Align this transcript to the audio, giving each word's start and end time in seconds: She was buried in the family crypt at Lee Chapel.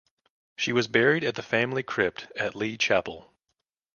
She 0.57 0.73
was 0.73 0.87
buried 0.87 1.23
in 1.23 1.31
the 1.35 1.43
family 1.43 1.83
crypt 1.83 2.25
at 2.35 2.55
Lee 2.55 2.75
Chapel. 2.75 3.31